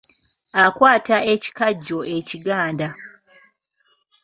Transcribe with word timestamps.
Akwata 0.63 1.15
ekikajjo 1.33 1.99
ekiganda. 2.17 2.89